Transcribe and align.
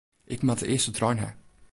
Ik 0.23 0.41
moat 0.41 0.59
de 0.59 0.67
earste 0.67 0.91
trein 0.97 1.17
ha. 1.19 1.29